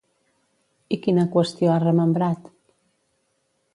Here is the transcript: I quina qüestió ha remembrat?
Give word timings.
I 0.95 0.99
quina 1.03 1.25
qüestió 1.37 1.71
ha 1.73 1.77
remembrat? 1.85 2.49